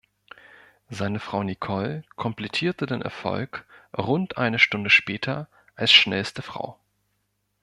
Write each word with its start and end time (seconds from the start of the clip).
Seine 0.89 1.19
Frau 1.19 1.43
Nicole 1.43 2.01
komplettierte 2.15 2.87
den 2.87 3.03
Erfolg 3.03 3.67
rund 3.95 4.35
eine 4.39 4.57
Stunde 4.57 4.89
später 4.89 5.47
als 5.75 5.91
schnellste 5.93 6.41
Frau. 6.41 6.79